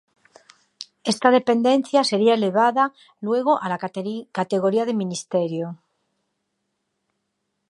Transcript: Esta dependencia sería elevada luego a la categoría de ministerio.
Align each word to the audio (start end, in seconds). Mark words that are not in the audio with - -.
Esta 1.11 1.29
dependencia 1.37 2.07
sería 2.11 2.33
elevada 2.35 2.91
luego 3.27 3.61
a 3.61 3.69
la 3.69 3.77
categoría 4.37 4.83
de 4.87 4.99
ministerio. 5.03 5.77